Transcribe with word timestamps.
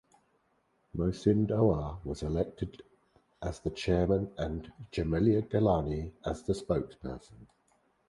Mohsin 0.97 1.45
Dawar 1.45 1.99
was 2.03 2.23
elected 2.23 2.81
as 3.43 3.59
the 3.59 3.69
chairman 3.69 4.31
and 4.35 4.73
Jamila 4.91 5.43
Gilani 5.43 6.11
as 6.25 6.41
the 6.41 6.53
spokesperson. 6.53 7.45